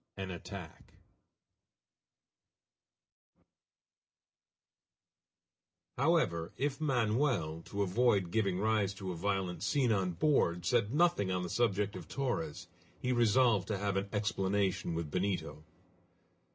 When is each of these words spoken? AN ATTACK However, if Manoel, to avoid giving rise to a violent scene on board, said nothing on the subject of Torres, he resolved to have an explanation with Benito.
AN 0.17 0.31
ATTACK 0.31 0.95
However, 5.95 6.51
if 6.57 6.81
Manoel, 6.81 7.61
to 7.65 7.83
avoid 7.83 8.31
giving 8.31 8.57
rise 8.57 8.95
to 8.95 9.11
a 9.11 9.15
violent 9.15 9.61
scene 9.61 9.91
on 9.91 10.13
board, 10.13 10.65
said 10.65 10.91
nothing 10.91 11.29
on 11.29 11.43
the 11.43 11.49
subject 11.51 11.95
of 11.95 12.07
Torres, 12.07 12.67
he 12.99 13.11
resolved 13.11 13.67
to 13.67 13.77
have 13.77 13.95
an 13.95 14.09
explanation 14.11 14.95
with 14.95 15.11
Benito. 15.11 15.63